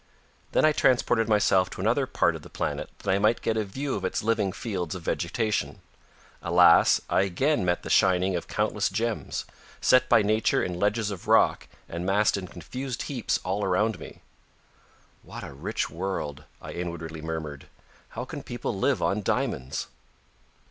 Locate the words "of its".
3.93-4.23